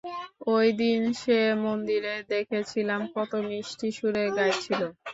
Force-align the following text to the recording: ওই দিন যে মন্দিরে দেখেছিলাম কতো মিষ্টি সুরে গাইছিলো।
ওই 0.47 0.67
দিন 0.81 0.99
যে 1.21 1.39
মন্দিরে 1.63 2.15
দেখেছিলাম 2.29 3.01
কতো 3.15 3.37
মিষ্টি 3.49 3.87
সুরে 3.97 4.23
গাইছিলো। 4.37 4.87